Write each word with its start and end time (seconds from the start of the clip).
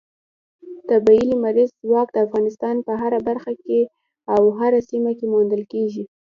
طبیعي 0.89 1.23
لمریز 1.31 1.69
ځواک 1.87 2.07
د 2.13 2.17
افغانستان 2.25 2.75
په 2.85 2.93
هره 3.01 3.19
برخه 3.27 3.49
او 4.35 4.41
هره 4.59 4.79
سیمه 4.89 5.11
کې 5.19 5.25
موندل 5.33 5.63
کېږي. 5.73 6.03